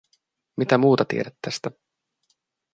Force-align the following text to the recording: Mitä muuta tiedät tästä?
Mitä 0.57 0.77
muuta 0.77 1.05
tiedät 1.05 1.35
tästä? 1.41 1.71